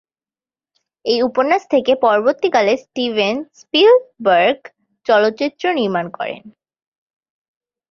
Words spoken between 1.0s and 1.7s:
এই উপন্যাস